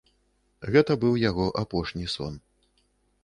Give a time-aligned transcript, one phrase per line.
[0.75, 2.33] Гэта быў яго апошні сон.